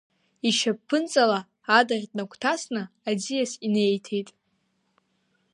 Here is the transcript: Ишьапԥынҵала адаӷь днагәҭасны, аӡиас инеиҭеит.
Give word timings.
Ишьапԥынҵала 0.47 1.39
адаӷь 1.77 2.07
днагәҭасны, 2.11 2.81
аӡиас 3.09 3.51
инеиҭеит. 3.65 4.29